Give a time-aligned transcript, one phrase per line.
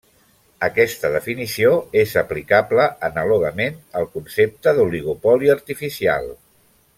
[0.67, 6.27] Aquesta definició és aplicable anàlogament al concepte d'oligopoli artificial.